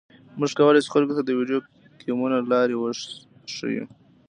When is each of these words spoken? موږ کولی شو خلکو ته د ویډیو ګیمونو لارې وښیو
موږ 0.39 0.51
کولی 0.59 0.81
شو 0.85 0.91
خلکو 0.95 1.15
ته 1.17 1.21
د 1.25 1.29
ویډیو 1.39 1.59
ګیمونو 2.01 2.37
لارې 2.51 2.75
وښیو 2.79 3.85